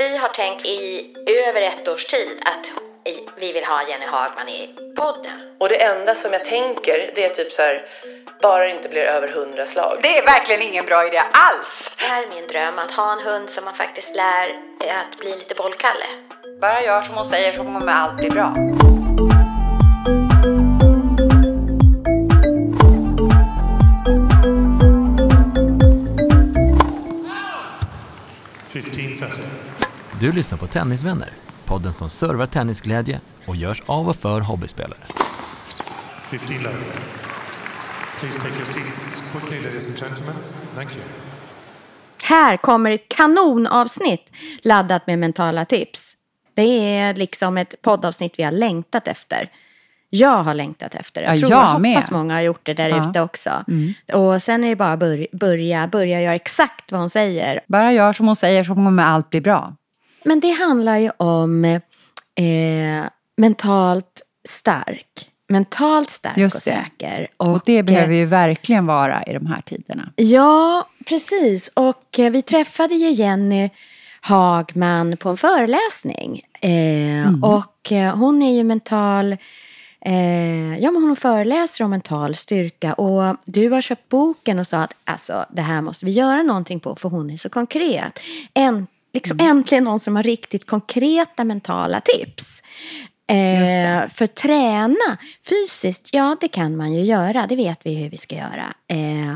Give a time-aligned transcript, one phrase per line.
[0.00, 1.06] Vi har tänkt i
[1.48, 2.70] över ett års tid att
[3.36, 5.40] vi vill ha Jenny Hagman i podden.
[5.60, 7.86] Och det enda som jag tänker det är typ så här,
[8.42, 9.98] bara det inte blir över hundra slag.
[10.02, 11.96] Det är verkligen ingen bra idé alls.
[11.98, 14.48] Det här är min dröm, att ha en hund som man faktiskt lär
[14.80, 16.06] att bli lite bollkalle.
[16.60, 18.54] Bara gör som hon säger så kommer allt bli bra.
[30.20, 31.30] Du lyssnar på Tennisvänner,
[31.64, 34.98] podden som servar tennisglädje och görs av och för hobbyspelare.
[36.30, 36.76] 15 love.
[38.20, 40.34] Please take your seats quickly, ladies and gentlemen.
[40.74, 41.04] Thank you.
[42.22, 46.14] Här kommer ett kanonavsnitt laddat med mentala tips.
[46.54, 49.48] Det är liksom ett poddavsnitt vi har längtat efter.
[50.10, 51.26] Jag har längtat efter det.
[51.26, 51.94] Jag tror jag jag med.
[51.94, 53.10] hoppas många har gjort det där Ja.
[53.10, 53.50] ute också.
[54.12, 57.60] Och sen är det bara bör, börja, börja göra exakt vad hon säger.
[57.66, 59.74] Bara gör som hon säger så kommer allt bli bra.
[60.24, 61.80] Men det handlar ju om eh,
[63.36, 65.30] mentalt stark.
[65.50, 66.50] Mentalt stark och det.
[66.50, 67.28] säker.
[67.36, 70.12] Och det eh, behöver ju verkligen vara i de här tiderna.
[70.16, 71.70] Ja, precis.
[71.74, 73.70] Och eh, vi träffade ju Jenny
[74.20, 76.40] Hagman på en föreläsning.
[76.60, 79.36] Eh, Och eh, hon är ju mental...
[80.00, 82.92] Eh, ja, men hon föreläser om mental styrka.
[82.94, 86.80] Och du har köpt boken och sa att alltså, det här måste vi göra någonting
[86.80, 88.20] på för hon är så konkret.
[88.54, 92.62] En, liksom Äntligen någon som har riktigt konkreta mentala tips.
[93.30, 98.16] Eh, för träna fysiskt, ja det kan man ju göra, det vet vi hur vi
[98.16, 98.74] ska göra.
[98.88, 99.34] Eh,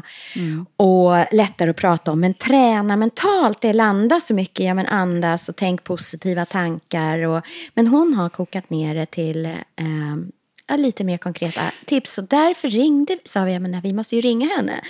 [0.76, 5.48] Och lättare att prata om, men träna mentalt, det landar så mycket, ja men andas
[5.48, 7.18] och tänk positiva tankar.
[7.18, 12.18] Och, men hon har kokat ner det till eh, lite mer konkreta tips.
[12.18, 14.80] Och därför ringde, sa vi, ja, men vi måste ju ringa henne.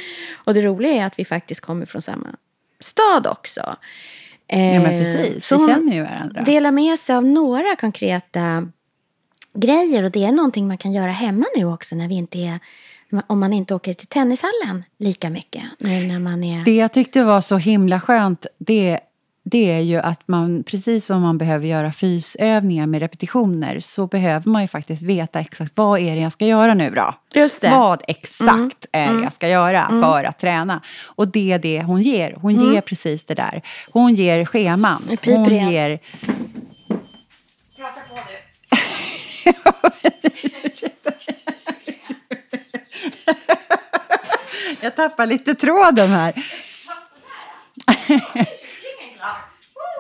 [0.45, 2.29] Och det roliga är att vi faktiskt kommer från samma
[2.81, 3.77] stad också.
[4.53, 6.43] Ja men Eh, precis, så vi känner ju varandra.
[6.43, 8.69] dela med sig av några konkreta
[9.55, 12.61] grejer och det är någonting man kan göra hemma nu också när vi inte är
[13.27, 16.65] om man inte åker till tennishallen lika mycket nu när man är...
[16.65, 19.01] Det jag tyckte var så himla skönt, det,
[19.53, 24.51] det är ju att man, precis som man behöver göra fysövningar med repetitioner, så behöver
[24.51, 27.15] man ju faktiskt veta exakt vad är det jag ska göra nu då?
[27.35, 27.71] Just det.
[27.71, 30.81] Vad exakt är det jag ska göra för att träna?
[31.07, 32.37] Och det är det hon ger.
[32.41, 33.63] Hon ger precis det där.
[33.91, 35.03] Hon ger scheman.
[35.09, 35.71] Nu Hon igen.
[35.71, 35.99] ger...
[44.81, 46.35] Jag tappar lite tråden här.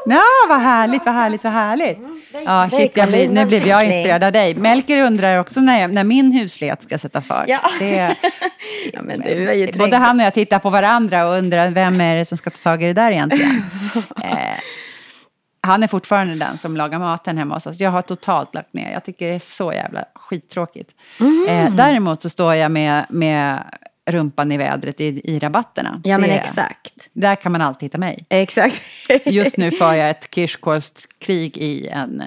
[0.06, 1.98] Ja, vad härligt, vad härligt, vad härligt.
[2.44, 4.54] Ja, shit, jag blir, nu blev jag inspirerad av dig.
[4.54, 7.44] Melker undrar också när, jag, när min huslighet ska sätta fart.
[7.48, 7.60] Ja.
[7.78, 8.16] Det,
[8.92, 12.00] Ja, men du är ju både han och jag tittar på varandra och undrar vem
[12.00, 13.62] är det som ska ta tag i det där egentligen.
[14.22, 14.58] eh,
[15.60, 17.80] han är fortfarande den som lagar maten hemma hos oss.
[17.80, 18.92] Jag har totalt lagt ner.
[18.92, 20.90] Jag tycker det är så jävla skittråkigt.
[21.20, 21.48] Mm.
[21.48, 23.62] Eh, däremot så står jag med, med
[24.10, 26.00] rumpan i vädret i, i rabatterna.
[26.04, 26.92] Ja, men Det- exakt.
[27.12, 28.26] Där kan man alltid hitta mig.
[28.28, 28.82] Exakt.
[29.24, 32.22] Just nu för jag ett kirskålskrig i en,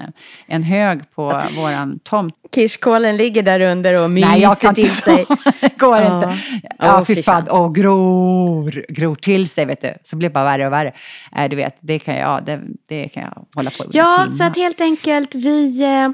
[0.46, 2.34] en hög på våran tomt.
[2.54, 5.26] Kirskålen ligger där under och myser Nej, jag kan till inte sig.
[5.60, 6.16] Det går Ja.
[6.16, 6.38] inte.
[6.62, 7.48] Ja, Ja, fy fan.
[7.48, 9.94] Och gror, gror till sig, vet du.
[10.02, 10.92] Så blir det bara värre och värre.
[11.32, 14.44] Nej, du vet, det kan jag, det, det kan jag hålla på med Ja, så
[14.44, 15.82] att helt enkelt vi...
[15.84, 16.08] Eh,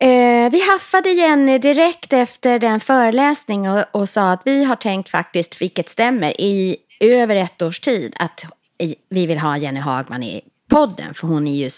[0.00, 5.08] eh, vi haffade Jenny direkt efter den föreläsning och, och sa att vi har tänkt
[5.08, 8.44] faktiskt, vilket stämmer, i över ett års tid att
[9.10, 11.14] vi vill ha Jenny Hagman i podden.
[11.14, 11.70] För hon är ju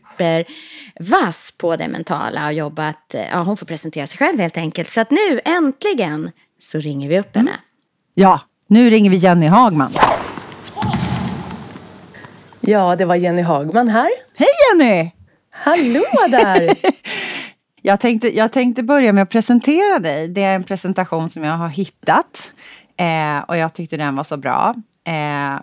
[0.00, 3.14] supervass på det mentala och jobbat...
[3.14, 4.90] eh, Ja, hon får presentera sig själv helt enkelt.
[4.90, 7.52] Så att nu äntligen så ringer vi upp henne.
[8.14, 9.92] Ja, nu ringer vi Jenny Hagman.
[12.60, 14.10] Ja, det var Jenny Hagman här.
[14.34, 15.10] Hej Jenny!
[15.52, 16.74] Hallå där!
[17.82, 20.28] Jag tänkte, jag tänkte börja med att presentera dig.
[20.28, 22.52] Det är en presentation som jag har hittat.
[22.96, 24.74] Eh, och jag tyckte den var så bra.
[25.06, 25.60] Eh,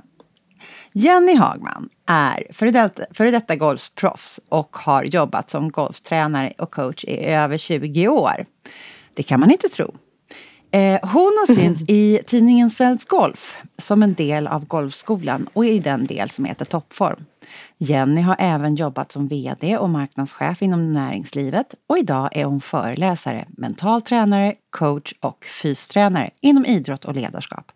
[0.94, 7.04] Jenny Hagman är före detta, före detta golfproffs och har jobbat som golftränare och coach
[7.04, 8.46] i över 20 år.
[9.14, 9.94] Det kan man inte tro.
[10.72, 15.80] Eh, hon har synts i tidningen Svensk Golf som en del av Golfskolan och i
[15.80, 17.26] den del som heter Toppform.
[17.78, 23.46] Jenny har även jobbat som VD och marknadschef inom näringslivet och idag är hon föreläsare,
[23.50, 27.72] mental tränare, coach och fystränare inom idrott och ledarskap.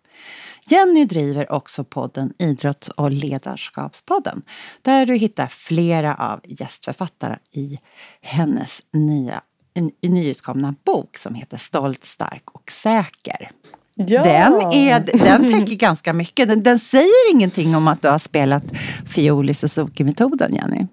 [0.66, 4.42] Jenny driver också podden Idrotts och ledarskapspodden
[4.82, 7.78] där du hittar flera av gästförfattarna i
[8.20, 9.42] hennes nya,
[10.02, 13.50] nyutkomna bok som heter Stolt, stark och säker.
[13.94, 14.22] Ja.
[14.22, 16.48] Den, är, den täcker ganska mycket.
[16.48, 18.64] Den, den säger ingenting om att du har spelat
[19.08, 20.86] fiol i Suzuki-metoden, Jenny.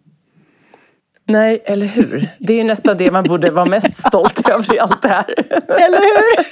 [1.28, 2.30] Nej, eller hur?
[2.40, 5.25] Det är ju nästan det man borde vara mest stolt över i allt det här.
[5.68, 6.46] Eller hur?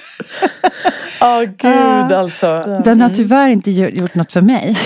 [1.19, 2.81] Ja, oh, gud alltså.
[2.85, 4.77] Den har tyvärr inte gjort något för mig.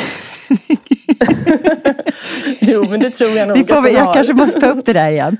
[2.59, 4.93] jo, men det tror jag nog vi får, den Jag kanske måste ta upp det
[4.93, 5.37] där igen.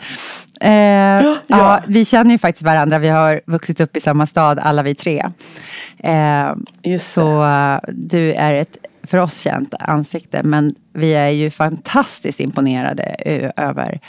[0.62, 1.38] Eh, ja.
[1.48, 1.82] ja.
[1.88, 3.00] vi känner ju faktiskt varandra.
[3.00, 5.26] Vi har vuxit upp i samma stad, alla vi tre.
[6.04, 6.54] Eh,
[7.00, 10.44] så uh, du är ett för oss känt ansikte.
[10.44, 13.04] Men vi är ju fantastiskt imponerade
[13.58, 14.00] över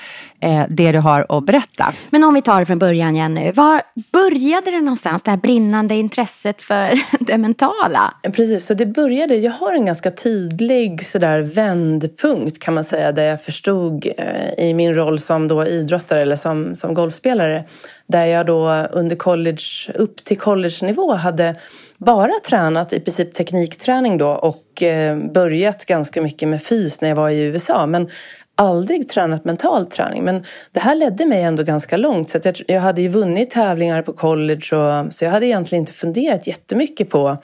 [0.40, 1.93] eh, det du har att berätta.
[2.11, 3.52] Men om vi tar det från början Jenny.
[3.52, 3.82] Var
[4.12, 8.14] började det någonstans, det här brinnande intresset för det mentala?
[8.23, 13.25] Precis, så det började, jag har en ganska tydlig sådär vändpunkt kan man säga där
[13.25, 17.64] jag förstod eh, i min roll som då idrottare eller som, som golfspelare
[18.06, 21.56] där jag då under college, upp till college-nivå hade
[21.99, 27.17] bara tränat i princip teknikträning då och eh, börjat ganska mycket med fys när jag
[27.17, 27.87] var i USA.
[27.87, 28.09] Men
[28.55, 30.25] aldrig tränat mental träning.
[30.25, 32.31] Men det här ledde mig ändå ganska långt.
[32.31, 35.93] Så jag, jag hade ju vunnit tävlingar på college och, så jag hade egentligen inte
[35.93, 37.37] funderat jättemycket på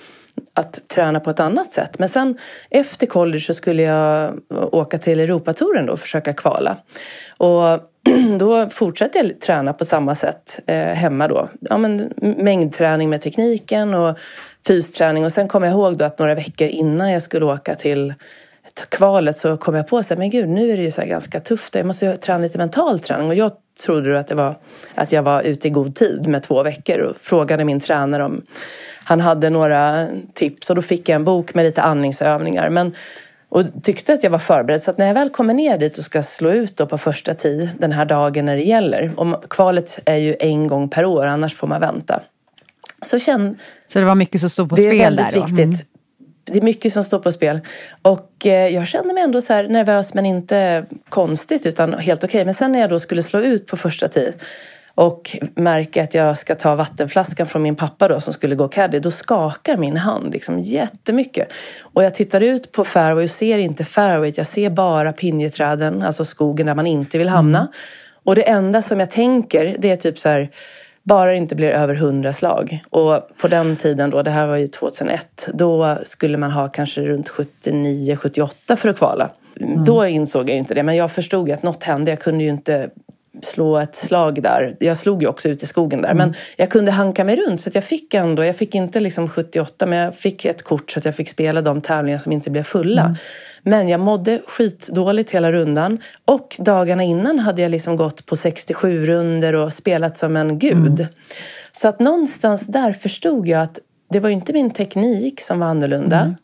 [0.54, 1.98] att träna på ett annat sätt.
[1.98, 2.38] Men sen
[2.70, 6.76] efter college så skulle jag åka till Europatouren då och försöka kvala.
[7.36, 7.80] Och
[8.38, 11.48] då fortsatte jag träna på samma sätt eh, hemma då.
[11.60, 14.18] Ja, men, mängdträning med tekniken och
[14.66, 15.24] fysträning.
[15.24, 18.14] Och sen kom jag ihåg då att några veckor innan jag skulle åka till
[18.88, 21.74] kvalet så kom jag på att men gud, nu är det ju så ganska tufft.
[21.74, 23.28] Jag måste ju träna lite mental träning.
[23.28, 23.52] Och jag
[23.84, 24.54] trodde att, det var,
[24.94, 28.42] att jag var ute i god tid med två veckor och frågade min tränare om
[29.04, 30.70] han hade några tips.
[30.70, 32.70] Och då fick jag en bok med lite andningsövningar.
[32.70, 32.94] Men
[33.48, 34.82] och tyckte att jag var förberedd.
[34.82, 37.70] Så att när jag väl kommer ner dit och ska slå ut på första tee
[37.78, 39.12] den här dagen när det gäller.
[39.16, 42.20] Och kvalet är ju en gång per år, annars får man vänta.
[43.02, 43.56] Så, känn,
[43.88, 44.98] så det var mycket som stod på spel där?
[44.98, 45.58] Det är väldigt viktigt.
[45.58, 45.97] Mm.
[46.52, 47.60] Det är mycket som står på spel.
[48.02, 52.38] Och eh, jag kände mig ändå så nervös men inte konstigt utan helt okej.
[52.38, 52.44] Okay.
[52.44, 54.32] Men sen när jag då skulle slå ut på första tee
[54.98, 58.98] och märker att jag ska ta vattenflaskan från min pappa då som skulle gå caddy,
[58.98, 61.52] då skakar min hand liksom jättemycket.
[61.80, 66.24] Och jag tittar ut på fairway och ser inte fairway, jag ser bara pinjeträden, alltså
[66.24, 67.58] skogen där man inte vill hamna.
[67.58, 67.72] Mm.
[68.24, 70.50] Och det enda som jag tänker, det är typ så här,
[71.08, 72.84] bara det inte blir över hundra slag.
[72.90, 77.00] Och på den tiden då, det här var ju 2001, då skulle man ha kanske
[77.00, 79.30] runt 79-78 för att kvala.
[79.60, 79.84] Mm.
[79.84, 82.10] Då insåg jag inte det, men jag förstod att något hände.
[82.10, 82.90] Jag kunde ju inte
[83.42, 84.76] slå ett slag där.
[84.80, 86.10] Jag slog ju också ut i skogen där.
[86.10, 86.16] Mm.
[86.16, 89.28] Men jag kunde hanka mig runt så att jag fick ändå, jag fick inte liksom
[89.28, 92.50] 78 men jag fick ett kort så att jag fick spela de tävlingar som inte
[92.50, 93.02] blev fulla.
[93.02, 93.16] Mm.
[93.62, 95.98] Men jag mådde skitdåligt hela rundan.
[96.24, 101.00] Och dagarna innan hade jag liksom gått på 67 runder och spelat som en gud.
[101.00, 101.12] Mm.
[101.72, 103.78] Så att någonstans där förstod jag att
[104.10, 106.34] det var inte min teknik som var annorlunda.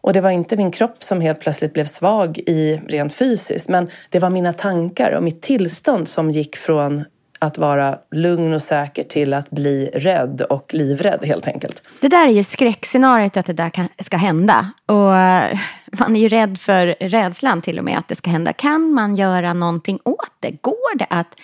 [0.00, 3.68] Och det var inte min kropp som helt plötsligt blev svag i rent fysiskt.
[3.68, 7.04] Men det var mina tankar och mitt tillstånd som gick från
[7.38, 11.82] att vara lugn och säker till att bli rädd och livrädd helt enkelt.
[12.00, 14.72] Det där är ju skräckscenariot att det där kan, ska hända.
[14.86, 15.58] Och eh,
[15.98, 18.52] man är ju rädd för rädslan till och med att det ska hända.
[18.52, 20.50] Kan man göra någonting åt det?
[20.50, 21.40] Går det att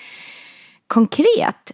[0.87, 1.73] konkret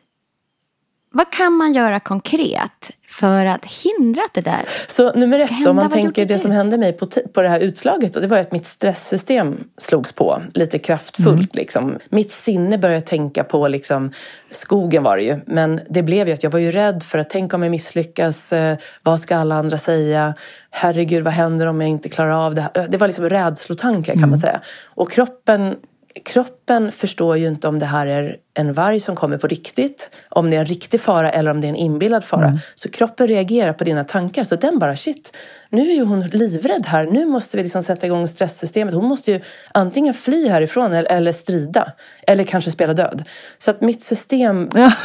[1.12, 5.70] vad kan man göra konkret för att hindra att det där Så nummer ett, hända,
[5.70, 8.38] om man tänker det som hände mig på, på det här utslaget, och det var
[8.38, 11.28] att mitt stresssystem slogs på lite kraftfullt.
[11.28, 11.48] Mm.
[11.52, 11.98] Liksom.
[12.08, 14.12] Mitt sinne började tänka på, liksom,
[14.50, 17.30] skogen var det ju, men det blev ju att jag var ju rädd för att
[17.30, 20.34] tänka om jag misslyckas, eh, vad ska alla andra säga,
[20.70, 22.88] herregud vad händer om jag inte klarar av det här?
[22.88, 24.30] Det var liksom rädslotankar kan mm.
[24.30, 24.60] man säga.
[24.84, 25.76] Och kroppen
[26.24, 30.50] kroppen förstår ju inte om det här är en varg som kommer på riktigt, om
[30.50, 32.46] det är en riktig fara eller om det är en inbillad fara.
[32.46, 32.58] Mm.
[32.74, 34.44] Så kroppen reagerar på dina tankar.
[34.44, 35.36] Så den bara, shit,
[35.70, 37.04] nu är ju hon livrädd här.
[37.04, 38.94] Nu måste vi liksom sätta igång stresssystemet.
[38.94, 39.40] Hon måste ju
[39.74, 41.92] antingen fly härifrån eller, eller strida.
[42.26, 43.24] Eller kanske spela död.
[43.58, 44.70] Så att mitt system...
[44.74, 44.92] Ja.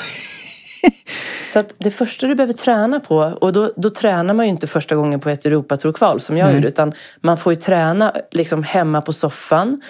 [1.49, 4.67] Så att det första du behöver träna på, och då, då tränar man ju inte
[4.67, 6.55] första gången på ett Europatorkval som jag mm.
[6.55, 9.81] gjorde, utan man får ju träna liksom hemma på soffan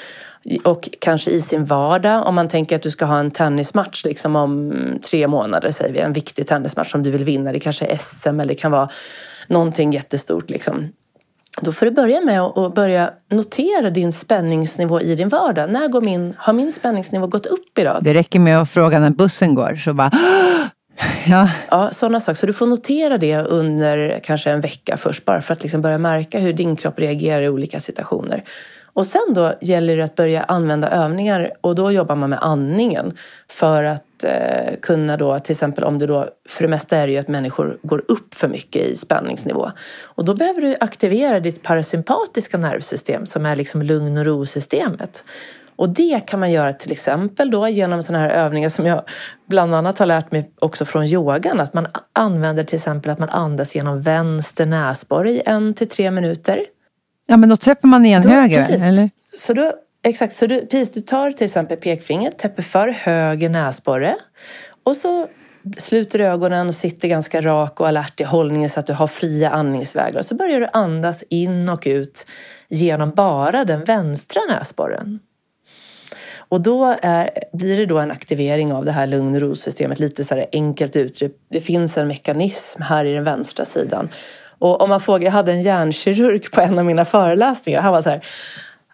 [0.64, 2.28] och kanske i sin vardag.
[2.28, 4.74] Om man tänker att du ska ha en tennismatch liksom om
[5.12, 6.00] tre månader, säger vi.
[6.00, 7.52] En viktig tennismatch som du vill vinna.
[7.52, 8.90] Det kanske är SM eller det kan vara
[9.48, 10.50] någonting jättestort.
[10.50, 10.90] Liksom.
[11.62, 15.70] Då får du börja med att börja notera din spänningsnivå i din vardag.
[15.70, 18.00] När går min, har min spänningsnivå gått upp idag?
[18.02, 19.76] Det räcker med att fråga när bussen går.
[19.76, 20.12] Så bara...
[21.30, 21.50] Ja.
[21.70, 22.36] ja, sådana saker.
[22.36, 25.26] Så du får notera det under kanske en vecka först.
[25.26, 28.44] Bara för att liksom börja märka hur din kropp reagerar i olika situationer.
[28.98, 33.14] Och sen då gäller det att börja använda övningar och då jobbar man med andningen.
[33.50, 37.14] För att eh, kunna då, till exempel om du då, för det mesta är det
[37.14, 39.72] ju att människor går upp för mycket i spänningsnivå.
[40.06, 45.24] Och då behöver du aktivera ditt parasympatiska nervsystem som är liksom lugn och ro-systemet.
[45.76, 49.04] Och det kan man göra till exempel då genom sådana här övningar som jag
[49.48, 51.60] bland annat har lärt mig också från yogan.
[51.60, 56.12] Att man använder till exempel att man andas genom vänster näsborre i en till tre
[56.12, 56.66] minuter.
[57.28, 58.84] Ja, men då täpper man igen då, höger, precis.
[58.84, 59.10] eller?
[59.34, 64.16] Så då, exakt, så du, precis, du tar till exempel pekfingret, täpper för höger näsborre
[64.84, 65.28] och så
[65.78, 69.50] sluter ögonen och sitter ganska rak och alert i hållningen så att du har fria
[69.50, 70.22] andningsvägar.
[70.22, 72.28] Så börjar du andas in och ut
[72.70, 75.20] genom bara den vänstra näsborren.
[76.50, 80.24] Och då är, blir det då en aktivering av det här lugn och ro-systemet, lite
[80.24, 81.36] så enkelt uttryckt.
[81.50, 84.10] Det finns en mekanism här i den vänstra sidan
[84.60, 87.82] och om man frågar, jag hade en hjärnkirurg på en av mina föreläsningar.
[87.82, 88.22] Han var så här,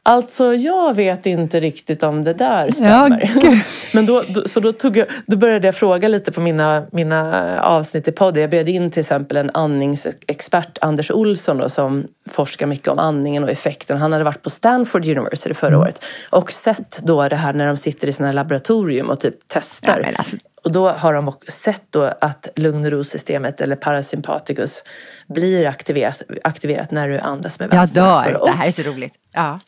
[0.06, 3.32] Alltså jag vet inte riktigt om det där stämmer.
[3.42, 3.56] Ja,
[3.94, 7.62] Men då, då, så då, tog jag, då började jag fråga lite på mina, mina
[7.62, 8.42] avsnitt i podden.
[8.42, 13.44] Jag bjöd in till exempel en andningsexpert, Anders Olsson, då, som forskar mycket om andningen
[13.44, 13.98] och effekten.
[13.98, 15.82] Han hade varit på Stanford University förra mm.
[15.82, 20.00] året och sett då det här när de sitter i sina laboratorium och typ testar.
[20.00, 20.38] Ja, alltså.
[20.64, 24.84] Och då har de sett då att lugn och ro-systemet eller parasympaticus
[25.28, 29.14] blir aktiverat, aktiverat när du andas med vänster Jag dör, det här är så roligt.
[29.32, 29.60] Ja.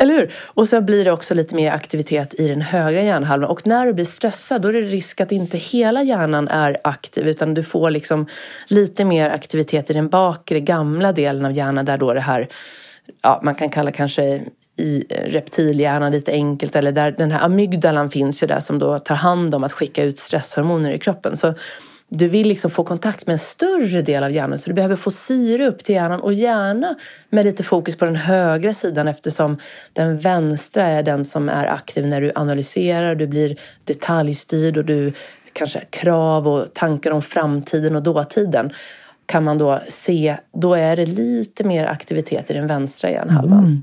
[0.00, 0.32] Eller hur?
[0.44, 3.50] Och sen blir det också lite mer aktivitet i den högra hjärnhalvan.
[3.50, 7.28] Och när du blir stressad då är det risk att inte hela hjärnan är aktiv
[7.28, 8.26] utan du får liksom
[8.66, 12.48] lite mer aktivitet i den bakre gamla delen av hjärnan där då det här,
[13.22, 14.42] ja, man kan kalla kanske
[14.80, 19.14] i reptilhjärnan lite enkelt eller där den här amygdalan finns ju där som då tar
[19.14, 21.36] hand om att skicka ut stresshormoner i kroppen.
[21.36, 21.54] Så
[22.08, 25.10] du vill liksom få kontakt med en större del av hjärnan så du behöver få
[25.10, 26.96] syre upp till hjärnan och gärna
[27.30, 29.58] med lite fokus på den högra sidan eftersom
[29.92, 35.12] den vänstra är den som är aktiv när du analyserar, du blir detaljstyrd och du
[35.52, 38.72] kanske krav och tankar om framtiden och dåtiden
[39.26, 43.58] kan man då se, då är det lite mer aktivitet i den vänstra hjärnhalvan.
[43.58, 43.82] Mm.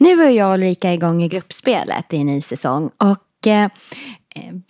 [0.00, 2.90] Nu är jag och Ulrika igång i gruppspelet i en ny säsong.
[2.98, 3.68] Och eh,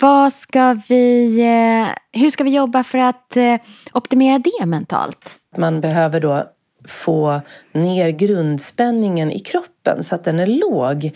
[0.01, 3.57] vad ska vi, eh, hur ska vi jobba för att eh,
[3.93, 5.37] optimera det mentalt?
[5.57, 6.45] Man behöver då
[6.89, 7.41] få
[7.73, 11.11] ner grundspänningen i kroppen så att den är låg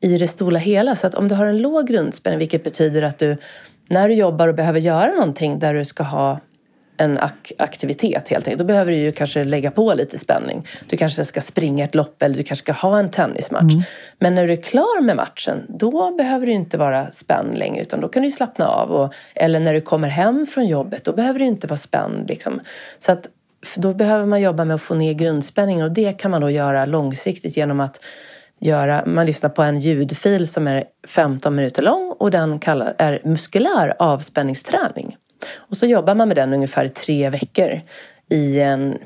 [0.00, 0.96] i det stora hela.
[0.96, 3.36] Så att om du har en låg grundspänning, vilket betyder att du
[3.88, 6.40] när du jobbar och behöver göra någonting där du ska ha
[7.02, 8.58] en ak aktivitet helt enkelt.
[8.58, 10.66] Då behöver du ju kanske lägga på lite spänning.
[10.88, 13.72] Du kanske ska springa ett lopp eller du kanske ska ha en tennismatch.
[13.72, 13.82] Mm.
[14.18, 18.00] Men när du är klar med matchen, då behöver du inte vara spänd längre utan
[18.00, 18.90] då kan du slappna av.
[18.90, 22.28] Och, eller när du kommer hem från jobbet, då behöver du inte vara spänd.
[22.28, 22.60] Liksom.
[22.98, 23.28] Så att,
[23.76, 26.86] då behöver man jobba med att få ner grundspänningen och det kan man då göra
[26.86, 28.00] långsiktigt genom att
[28.60, 33.20] göra, man lyssnar på en ljudfil som är 15 minuter lång och den kallar, är
[33.24, 35.16] muskulär avspänningsträning.
[35.54, 37.80] Och så jobbar man med den ungefär tre veckor
[38.30, 38.98] i en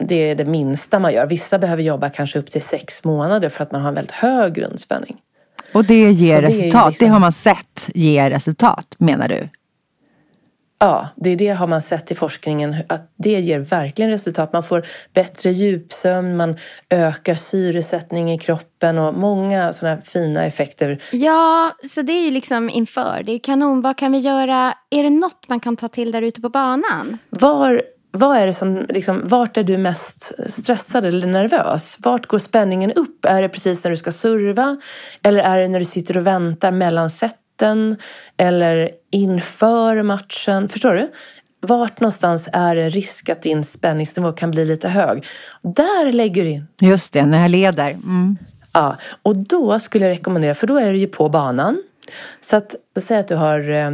[0.00, 1.26] det är det minsta man gör.
[1.26, 4.54] Vissa behöver jobba kanske upp till sex månader för att man har en väldigt hög
[4.54, 5.16] grundspänning.
[5.72, 6.88] Och det ger det resultat?
[6.90, 7.06] Liksom...
[7.06, 9.48] Det har man sett ger resultat menar du?
[10.78, 14.52] Ja, det är det har man sett i forskningen att det ger verkligen resultat.
[14.52, 16.56] Man får bättre djupsömn, man
[16.90, 21.02] ökar syresättning i kroppen och många sådana fina effekter.
[21.12, 23.22] Ja, så det är ju liksom inför.
[23.26, 23.80] Det är kanon.
[23.80, 24.74] Vad kan vi göra?
[24.90, 27.18] Är det något man kan ta till där ute på banan?
[27.30, 27.82] Var
[28.16, 31.98] vad är det som, liksom, vart är du mest stressad eller nervös?
[32.00, 33.24] Vart går spänningen upp?
[33.24, 34.76] Är det precis när du ska serva?
[35.22, 37.96] Eller är det när du sitter och väntar mellan sätten?
[38.36, 40.68] Eller inför matchen?
[40.68, 41.10] Förstår du?
[41.60, 45.24] Vart någonstans är det risk att din spänningsnivå kan bli lite hög?
[45.62, 46.66] Där lägger du in.
[46.80, 47.90] Just det, när jag leder.
[47.90, 48.36] Mm.
[48.72, 51.82] Ja, och då skulle jag rekommendera, för då är du ju på banan.
[52.40, 53.90] Så att, säg att du har eh,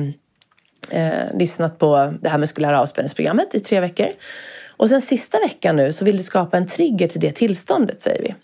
[0.90, 4.08] eh, lyssnat på det här muskulära avspänningsprogrammet i tre veckor.
[4.76, 8.22] Och sen sista veckan nu så vill du skapa en trigger till det tillståndet säger
[8.22, 8.34] vi.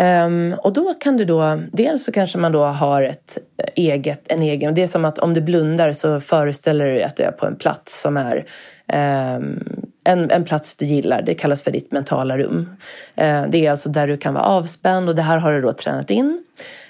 [0.00, 3.38] Um, och då kan du då, dels så kanske man då har ett
[3.74, 7.16] eget, en egen, det är som att om du blundar så föreställer du dig att
[7.16, 8.36] du är på en plats som är
[9.36, 9.62] um,
[10.04, 11.22] en, en plats du gillar.
[11.22, 12.76] Det kallas för ditt mentala rum.
[13.20, 15.72] Uh, det är alltså där du kan vara avspänd och det här har du då
[15.72, 16.44] tränat in.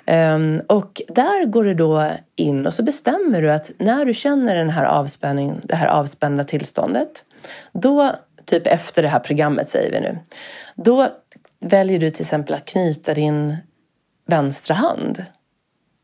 [0.06, 4.54] Um, och där går du då in och så bestämmer du att när du känner
[4.54, 7.24] den här avspänningen, det här avspända tillståndet,
[7.72, 8.12] då,
[8.44, 10.18] typ efter det här programmet säger vi nu,
[10.74, 11.08] då
[11.60, 13.56] väljer du till exempel att knyta din
[14.26, 15.24] vänstra hand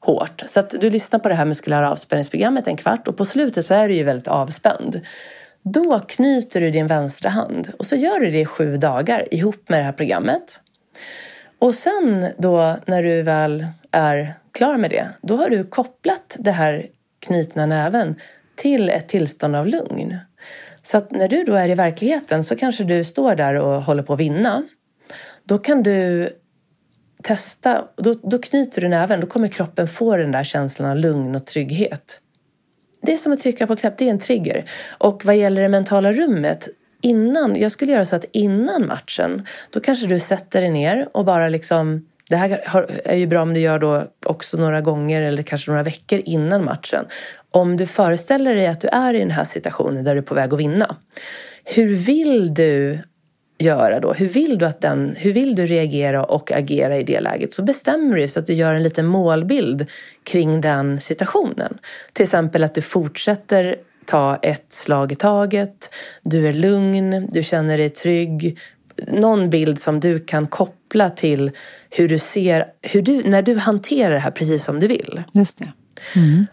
[0.00, 0.42] hårt.
[0.46, 3.75] Så att du lyssnar på det här muskulära avspänningsprogrammet en kvart och på slutet så
[3.75, 5.00] är du ju väldigt avspänd.
[5.62, 9.68] Då knyter du din vänstra hand och så gör du det i sju dagar ihop
[9.68, 10.61] med det här programmet.
[11.58, 16.50] Och sen då när du väl är klar med det, då har du kopplat det
[16.50, 16.87] här
[17.26, 18.14] knutna näven
[18.56, 20.16] till ett tillstånd av lugn.
[20.82, 24.02] Så att när du då är i verkligheten så kanske du står där och håller
[24.02, 24.62] på att vinna.
[25.49, 26.29] Då kan du
[27.23, 31.35] testa, då, då knyter du näven, då kommer kroppen få den där känslan av lugn
[31.35, 32.21] och trygghet.
[33.03, 34.71] Det är som att trycka på en knapp, det är en trigger.
[34.99, 36.69] Och vad gäller det mentala rummet,
[37.01, 41.25] innan, jag skulle göra så att innan matchen, då kanske du sätter dig ner och
[41.25, 42.61] bara liksom det här
[43.05, 46.65] är ju bra om du gör då också några gånger eller kanske några veckor innan
[46.65, 47.05] matchen.
[47.51, 50.35] Om du föreställer dig att du är i den här situationen där du är på
[50.35, 50.97] väg att vinna.
[51.65, 52.99] Hur vill du
[53.64, 54.12] göra då?
[54.12, 57.52] Hur vill du, att den, hur vill du reagera och agera i det läget?
[57.52, 59.86] Så bestämmer du så att du gör en liten målbild
[60.25, 61.78] kring den situationen.
[62.12, 67.78] Till exempel att du fortsätter ta ett slag i taget, du är lugn, du känner
[67.78, 68.58] dig trygg.
[69.08, 71.50] Någon bild som du kan koppla till
[71.91, 75.23] hur du ser, hur du, när du hanterar det här precis som du vill.
[75.32, 75.73] Just det.
[76.17, 76.47] Mm.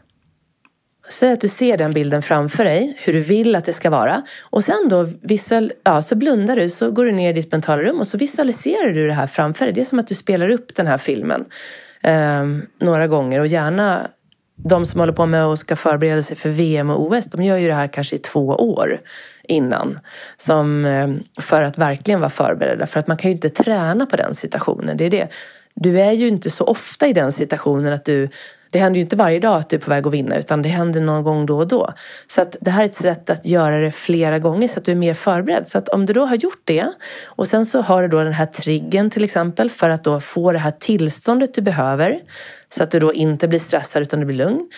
[1.11, 4.21] Säg att du ser den bilden framför dig, hur du vill att det ska vara.
[4.41, 7.81] Och sen då visual, ja, så blundar du, så går du ner i ditt mentala
[7.81, 9.73] rum och så visualiserar du det här framför dig.
[9.73, 11.45] Det är som att du spelar upp den här filmen
[12.03, 12.43] eh,
[12.79, 14.07] några gånger och gärna
[14.63, 17.57] de som håller på med och ska förbereda sig för VM och OS, de gör
[17.57, 19.01] ju det här kanske i två år
[19.43, 19.99] innan.
[20.37, 21.09] Som, eh,
[21.41, 22.87] för att verkligen vara förberedda.
[22.87, 24.97] För att man kan ju inte träna på den situationen.
[24.97, 25.27] Det är det.
[25.75, 28.29] Du är ju inte så ofta i den situationen att du
[28.71, 30.69] det händer ju inte varje dag att du är på väg att vinna utan det
[30.69, 31.93] händer någon gång då och då.
[32.27, 34.91] Så att det här är ett sätt att göra det flera gånger så att du
[34.91, 35.67] är mer förberedd.
[35.67, 36.91] Så att om du då har gjort det
[37.25, 40.51] och sen så har du då den här triggen till exempel för att då få
[40.51, 42.19] det här tillståndet du behöver
[42.69, 44.69] så att du då inte blir stressad utan du blir lugn.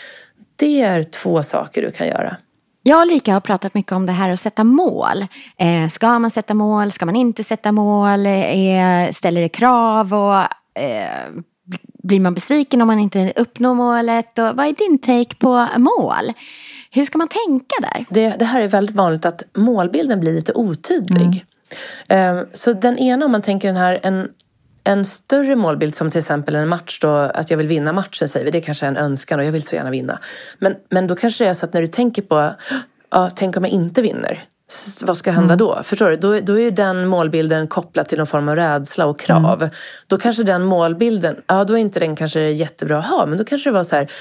[0.55, 2.37] Det är två saker du kan göra.
[2.85, 5.25] Jag och Lika har pratat mycket om det här att sätta mål.
[5.57, 6.91] Eh, ska man sätta mål?
[6.91, 8.25] Ska man inte sätta mål?
[8.25, 10.13] Eh, ställer det krav?
[10.13, 10.37] Och,
[10.83, 11.29] eh,
[12.03, 14.39] blir man besviken om man inte uppnår målet?
[14.39, 16.33] Och vad är din take på mål?
[16.91, 18.05] Hur ska man tänka där?
[18.09, 21.45] Det, det här är väldigt vanligt att målbilden blir lite otydlig.
[22.07, 22.47] Mm.
[22.53, 24.27] Så den ena, om man tänker den här, en,
[24.83, 28.45] en större målbild som till exempel en match då, att jag vill vinna matchen säger
[28.45, 30.19] vi, det kanske är en önskan och jag vill så gärna vinna.
[30.59, 32.53] Men, men då kanske det är så att när du tänker på,
[33.11, 34.43] ja, tänk om jag inte vinner
[35.01, 35.57] vad ska hända mm.
[35.57, 35.83] då?
[35.83, 36.15] Förstår du?
[36.15, 39.61] Då, då är den målbilden kopplad till någon form av rädsla och krav.
[39.61, 39.69] Mm.
[40.07, 43.43] Då kanske den målbilden, ja då är inte den kanske jättebra att ha, men då
[43.43, 44.11] kanske det var så här,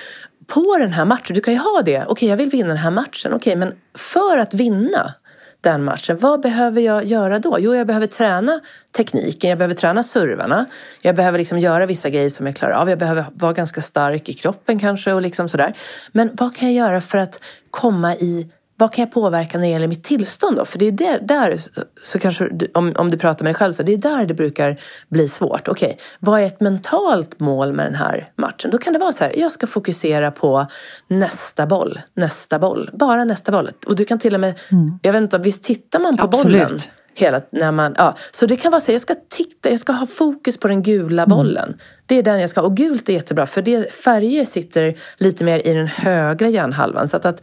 [0.46, 2.90] på den här matchen, du kan ju ha det, okej jag vill vinna den här
[2.90, 5.14] matchen, okej men för att vinna
[5.60, 7.56] den matchen, vad behöver jag göra då?
[7.60, 8.60] Jo, jag behöver träna
[8.96, 10.66] tekniken, jag behöver träna servarna,
[11.02, 14.28] jag behöver liksom göra vissa grejer som jag klarar av, jag behöver vara ganska stark
[14.28, 15.74] i kroppen kanske och liksom sådär.
[16.12, 18.50] Men vad kan jag göra för att komma i
[18.82, 20.64] vad kan jag påverka när det gäller mitt tillstånd då?
[20.64, 21.56] För det är där, där
[22.02, 24.76] så kanske, om, om du pratar med dig själv, så det är där det brukar
[25.08, 25.68] bli svårt.
[25.68, 28.70] Okej, okay, vad är ett mentalt mål med den här matchen?
[28.70, 30.66] Då kan det vara så här, jag ska fokusera på
[31.08, 33.70] nästa boll, nästa boll, bara nästa boll.
[33.86, 34.98] Och du kan till och med, mm.
[35.02, 36.62] jag vet inte, visst tittar man på Absolut.
[36.62, 36.78] bollen?
[37.14, 38.16] Hela, när man, ja.
[38.32, 41.22] Så det kan vara så jag ska titta, jag ska ha fokus på den gula
[41.22, 41.36] mm.
[41.36, 41.64] bollen.
[41.64, 41.78] Mm.
[42.06, 42.66] Det är den jag ska ha.
[42.66, 47.08] Och gult är jättebra för det, färger sitter lite mer i den högra hjärnhalvan.
[47.08, 47.42] Så att, att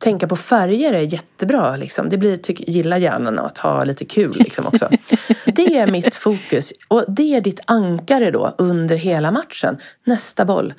[0.00, 1.76] tänka på färger är jättebra.
[1.76, 2.08] Liksom.
[2.08, 4.88] Det blir, tyck, gillar hjärnan att ha lite kul liksom, också.
[5.44, 6.72] det är mitt fokus.
[6.88, 9.78] Och det är ditt ankare då under hela matchen.
[10.06, 10.74] Nästa boll.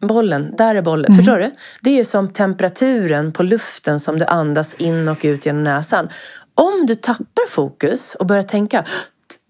[0.00, 1.12] Bollen, där är bollen.
[1.12, 1.16] Mm.
[1.16, 1.50] Förstår du?
[1.82, 6.08] Det är som temperaturen på luften som du andas in och ut genom näsan.
[6.54, 8.84] Om du tappar fokus och börjar tänka,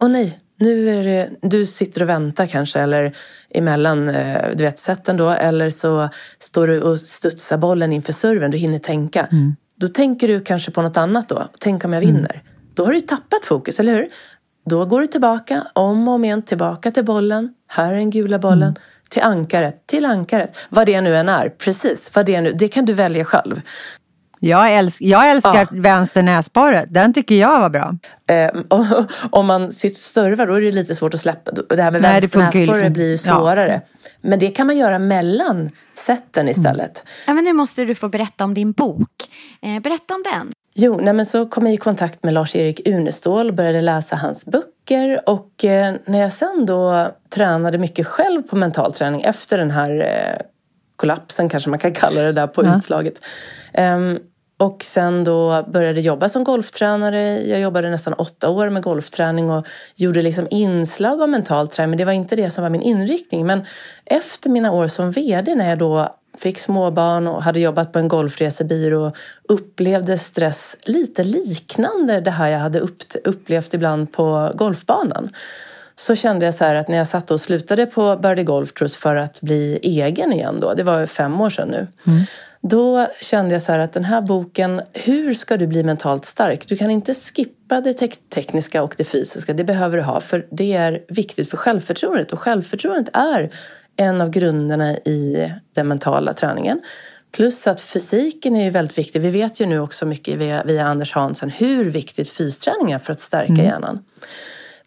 [0.03, 3.17] åh nej, nu är det, du sitter och väntar kanske eller
[3.51, 8.51] emellan eh, du vet, sätten då eller så står du och studsar bollen inför serven,
[8.51, 9.25] du hinner tänka.
[9.33, 9.57] Mm.
[9.77, 11.49] Då tänker du kanske på något annat då.
[11.59, 12.43] Tänk om jag vinner.
[12.75, 14.09] Då har du tappat fokus, eller hur?
[14.67, 17.55] Då går du tillbaka, om och om igen, tillbaka till bollen.
[17.67, 18.77] Här är den gula bollen.
[19.09, 20.59] Till ankaret, till ankaret.
[20.69, 21.49] Vad det nu än är.
[21.49, 23.61] Precis, vad det nu Det kan du välja själv.
[24.41, 26.87] Jag, älsk, jag älskar vänster näsborre.
[26.89, 27.95] Den tycker jag var bra.
[28.31, 28.85] Eh, och,
[29.31, 31.51] om man sitter och servar då är det lite svårt att släppa.
[31.51, 33.39] Det här med Nej, vänster näsborre liksom- blir ju ja.
[33.39, 33.81] svårare.
[34.21, 37.05] Men det kan man göra mellan sätten istället.
[37.27, 39.11] Ja, men nu måste du få berätta om din bok.
[39.63, 40.53] Eh, berätta om den.
[40.75, 44.47] Jo, nej men så kom jag i kontakt med Lars-Erik Unestål och började läsa hans
[44.47, 45.29] böcker.
[45.29, 50.01] Och eh, när jag sen då tränade mycket själv på mental träning efter den här
[50.01, 50.47] eh,
[50.99, 52.77] kollapsen kanske man kan kalla det där på Ja.
[52.77, 53.15] utslaget.
[53.73, 54.19] Ehm,
[54.61, 57.41] och sen då började jobba som golftränare.
[57.47, 61.91] Jag jobbade nästan åtta år med golfträning och gjorde liksom inslag av mental träning.
[61.91, 63.47] Men det var inte det som var min inriktning.
[63.47, 63.65] Men
[64.05, 68.09] efter mina år som VD när jag då fick småbarn och hade jobbat på en
[68.09, 69.13] golfresebyrå
[69.49, 75.31] upplevde stress lite liknande det här jag hade upp, upplevt ibland på golfbanan.
[75.99, 78.97] Så kände jag så här att när jag satt och slutade på Birdie Golf Tours
[78.97, 81.87] för att bli egen igen då, det var fem år sedan nu.
[82.61, 86.69] Då kände jag så här att den här boken, hur ska du bli mentalt stark?
[86.69, 90.47] Du kan inte skippa det tek- tekniska och det fysiska, det behöver du ha för
[90.51, 93.51] det är viktigt för självförtroendet och självförtroendet är
[93.97, 96.81] en av grunderna i den mentala träningen.
[97.33, 99.21] Plus att fysiken är ju väldigt viktig.
[99.23, 103.13] Vi vet ju nu också mycket via, via Anders Hansen hur viktigt fysträning är för
[103.13, 103.65] att stärka Mm.
[103.65, 104.05] hjärnan.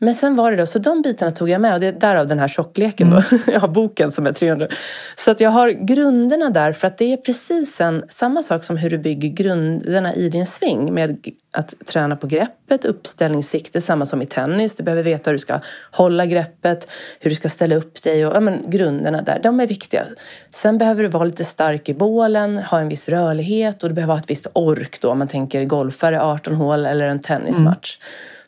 [0.04, 2.28] Men sen var det då, så de bitarna tog jag med och det är därav
[2.28, 3.24] den här tjockleken då.
[3.52, 4.68] Jag har boken som är 300.
[5.16, 8.78] Så att jag har grunderna där för att det är precis en, samma sak som
[8.78, 14.22] hur du bygger grunderna i din sving med att träna på greppet, uppställningssikte, samma som
[14.22, 14.76] i tennis.
[14.76, 15.60] Du behöver veta hur du ska
[15.92, 19.68] hålla greppet, hur du ska ställa upp dig och ja, men, grunderna där, de är
[19.68, 20.06] viktiga.
[20.50, 24.14] Sen behöver du vara lite stark i bålen, ha en viss rörlighet och du behöver
[24.14, 27.98] ha ett visst ork då om man tänker golfare, 18 hål eller en tennismatch.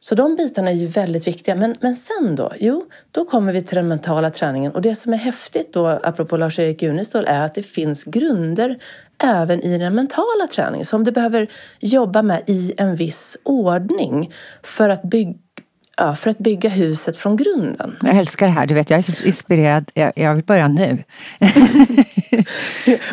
[0.03, 1.55] Så de bitarna är ju väldigt viktiga.
[1.55, 2.51] Men, men sen då?
[2.59, 4.71] Jo, då kommer vi till den mentala träningen.
[4.71, 8.77] Och det som är häftigt då, apropå Lars-Erik Unestål, är att det finns grunder
[9.23, 11.47] även i den mentala träningen som du behöver
[11.79, 15.39] jobba med i en viss ordning för att, bygga
[15.97, 17.97] ja, för att bygga huset från grunden.
[18.01, 18.65] Jag älskar det här.
[18.65, 19.91] Du vet, jag är så inspirerad.
[19.93, 21.03] Jag, jag vill börja nu.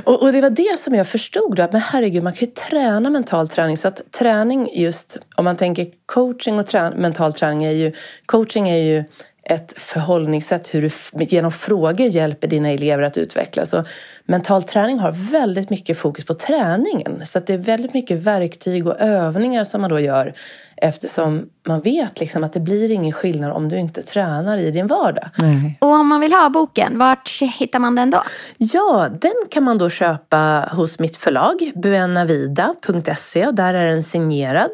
[0.05, 2.55] Och, och det var det som jag förstod då, att men herregud, man kan ju
[2.55, 3.77] träna mental träning.
[3.77, 7.93] Så att träning just, om man tänker coaching och trä, mental träning är ju,
[8.27, 9.05] coaching är ju
[9.43, 10.91] ett förhållningssätt hur du
[11.25, 13.73] genom frågor hjälper dina elever att utvecklas.
[13.73, 13.87] Och
[14.31, 17.27] mental träning har väldigt mycket fokus på träningen.
[17.27, 20.35] Så att det är väldigt mycket verktyg och övningar som man då gör
[20.83, 24.87] eftersom man vet liksom att det blir ingen skillnad om du inte tränar i din
[24.87, 25.29] vardag.
[25.39, 25.79] Nej.
[25.81, 28.23] Och om man vill ha boken, vart hittar man den då?
[28.59, 34.71] Ja, den kan man då köpa hos mitt förlag, buenavida.se och där är den signerad.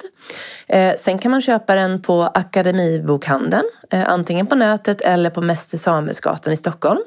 [0.69, 5.79] Eh, sen kan man köpa den på Akademibokhandeln, eh, antingen på nätet eller på Mäster
[5.79, 7.01] Samuelsgatan i Stockholm.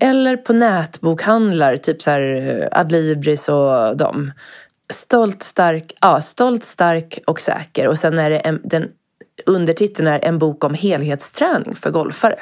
[0.00, 2.20] Eller på nätbokhandlar, typ så här
[2.72, 4.32] eh, Adlibris och dem.
[4.92, 7.88] Stolt, stark, ja, stolt, stark och säker.
[7.88, 8.88] Och sen är det en, den
[9.46, 12.38] undertiteln är en bok om helhetsträning för golfare.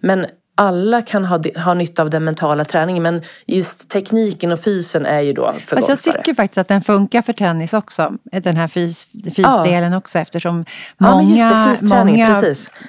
[0.00, 5.06] Men alla kan ha, ha nytta av den mentala träningen men just tekniken och fysen
[5.06, 6.16] är ju då för Fast jag golfare.
[6.22, 8.12] tycker faktiskt att den funkar för tennis också.
[8.32, 10.64] Den här fys, fysdelen också eftersom
[10.98, 12.42] Ja, men just det, många, många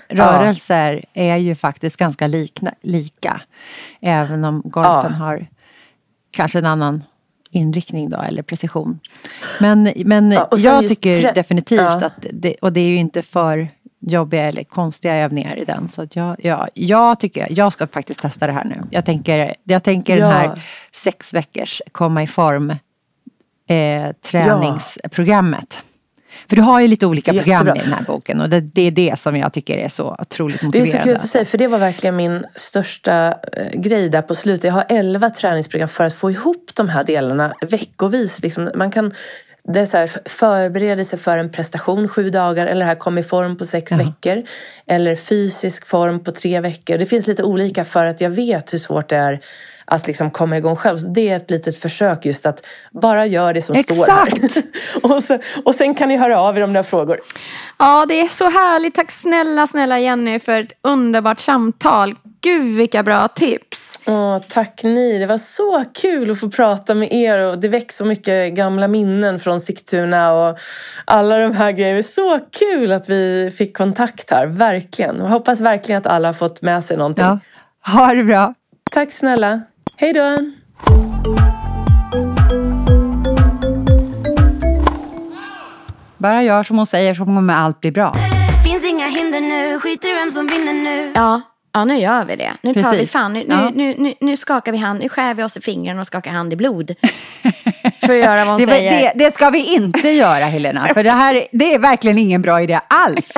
[0.09, 3.41] rörelser är ju faktiskt ganska likna, lika.
[4.01, 5.25] Även om golfen Ja.
[5.25, 5.47] har
[6.35, 7.03] kanske en annan
[7.51, 8.99] inriktning då, eller precision.
[9.59, 12.05] Men, men Ja, jag tycker definitivt ja.
[12.05, 13.69] att, det, och det är ju inte för
[13.99, 15.89] jobbiga eller konstiga övningar i den.
[15.89, 18.81] Så att jag, ja, jag tycker, jag ska faktiskt testa det här nu.
[18.91, 20.35] Jag tänker, jag tänker den Ja.
[20.35, 22.69] här sex veckors komma i form
[23.69, 25.83] eh, träningsprogrammet.
[26.49, 27.75] För du har ju lite olika program Jättebra.
[27.75, 30.59] i den här boken och det, det är det som jag tycker är så otroligt
[30.59, 30.97] Det är motiverande.
[30.97, 34.35] så kul att du säger, för det var verkligen min största eh, grej där på
[34.35, 34.63] slutet.
[34.63, 38.41] Jag har 11 träningsprogram för att få ihop de här delarna veckovis.
[38.41, 39.13] Liksom, man kan
[39.73, 43.57] det är så här, förberedelse för en prestation sju dagar eller här kom i form
[43.57, 44.43] på sex veckor.
[44.87, 46.97] Eller fysisk form på tre veckor.
[46.97, 49.39] Det finns lite olika för att jag vet hur svårt det är
[49.85, 50.97] att liksom komma igång själv.
[50.97, 53.95] Så det är ett litet försök just att bara göra det som Exakt.
[53.95, 54.31] står här.
[55.15, 57.19] och, så, och sen kan ni höra av er om ni har frågor.
[57.79, 58.95] Ja, det är så härligt.
[58.95, 62.15] Tack snälla, snälla Jenny för ett underbart samtal.
[62.41, 63.99] Gud vilka bra tips.
[64.05, 65.19] Åh, tack ni.
[65.19, 68.87] Det var så kul att få prata med er och det väcks så mycket gamla
[68.87, 70.57] minnen från Sigtuna och
[71.05, 72.03] alla de här grejerna.
[72.03, 75.17] Så kul att vi fick kontakt här, verkligen.
[75.17, 77.25] Jag hoppas verkligen att alla har fått med sig någonting.
[77.25, 77.39] Ja.
[77.93, 78.53] Ha det bra.
[78.91, 79.61] Tack snälla.
[79.97, 80.37] Hej då.
[86.17, 88.15] Bara gör som hon säger så kommer allt bli bra.
[88.65, 91.11] Finns inga hinder nu, skiter i vem som vinner nu.
[91.15, 91.41] Ja,
[91.75, 92.51] ja nu gör vi det.
[92.61, 93.11] Nu tar vi Precis.
[93.11, 93.71] fan, nu, Ja.
[93.75, 96.53] nu, nu, nu, skakar vi hand, nu skär vi oss i fingrarna och skakar hand
[96.53, 96.95] i blod.
[98.01, 98.91] För att göra vad hon Det, säger.
[98.91, 102.41] det, det ska vi inte göra Helena, för det här är- det är verkligen ingen
[102.41, 103.33] bra idé alls.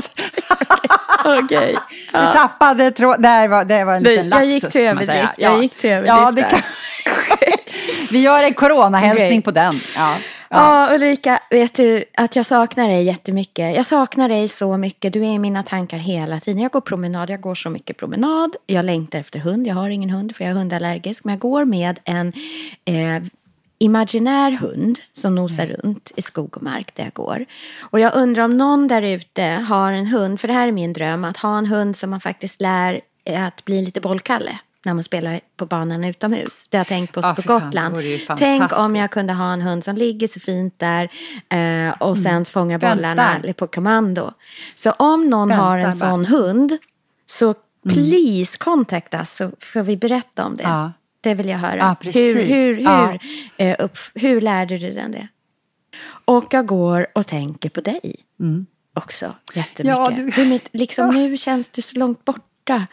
[1.25, 1.75] Okej.
[2.11, 4.53] Du tappade tråd, där var, det var en liten jag lapsus.
[4.63, 5.33] gick till överdrift.
[5.37, 6.61] Jag gick till Ja, överdrift det kan...
[8.11, 9.41] Vi gör en coronahälsning Okej.
[9.41, 9.79] på den.
[9.95, 10.15] Ja.
[10.49, 13.75] Ja, Ulrika, vet du att jag saknar dig jättemycket.
[13.75, 15.13] Jag saknar dig så mycket.
[15.13, 16.61] Du är i mina tankar hela tiden.
[16.61, 18.55] Jag går promenad, jag går så mycket promenad.
[18.65, 19.67] Jag längtar efter hund.
[19.67, 21.25] Jag har ingen hund för jag är hundallergisk.
[21.25, 22.33] Men jag går med en
[22.85, 23.23] eh,
[23.79, 27.45] imaginär hund som nosar runt i skog och mark där jag går.
[27.89, 30.93] Och jag undrar om någon där ute har en hund, för det här är min
[30.93, 34.93] dröm, att ha en hund som man faktiskt lär eh, att bli lite bollkalle när
[34.93, 36.67] man spelar på banan utomhus.
[36.69, 38.01] Det har jag tänkt på Ja, på fan, Gotland.
[38.01, 41.09] ju Tänk om jag kunde ha en hund som ligger så fint där
[41.49, 44.31] eh, och sen fångar bollarna på kommando.
[44.75, 45.91] Så om någon har en bara.
[45.91, 46.77] sån hund
[47.25, 47.53] så
[47.89, 50.63] please contact us så får vi berätta om det.
[50.63, 50.91] Ja.
[51.21, 51.77] Det vill jag höra.
[51.77, 51.95] Ja.
[52.11, 53.17] Hur, hur, hur, Ja.
[53.57, 55.27] eh, upp, hur lärde du den det?
[56.25, 58.15] Och jag går och tänker på dig
[58.93, 59.97] också jättemycket.
[59.99, 62.87] Ja, du- Hur liksom, Nu känns du så långt borta.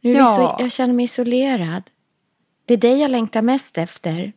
[0.00, 0.26] Nu Ja.
[0.26, 1.82] så, jag känner mig isolerad.
[2.66, 4.32] Det är dig jag längtar mest efter.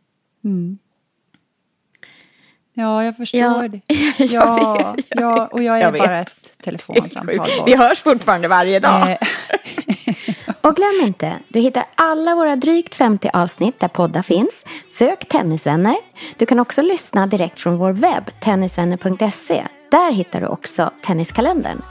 [2.74, 3.80] ja, jag förstår Ja, det.
[4.18, 6.28] jag Ja, vet, jag ja, och jag är Jag bara vet.
[6.28, 7.48] ett telefonsamtal bort.
[7.66, 9.18] Vi hörs fortfarande varje dag.
[10.60, 14.64] Och glöm inte, du hittar alla våra drygt 50 avsnitt där poddar finns.
[14.88, 15.96] Sök Tennisvänner.
[16.36, 19.62] Du kan också lyssna direkt från vår webb, tennisvänner.se.
[19.92, 21.82] Där hittar du också Tenniskalendern.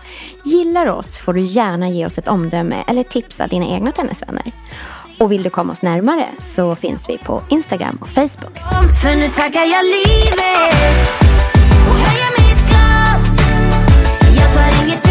[0.43, 4.51] Gillar du oss får du gärna ge oss ett omdöme eller tipsa dina egna tennisvänner.
[5.19, 8.57] Och vill du komma oss närmare så finns vi på Instagram och Facebook.
[9.01, 11.11] För nu tackar jag livet
[11.89, 13.37] och höjer mitt glas.
[14.37, 15.10] Jag tar inget för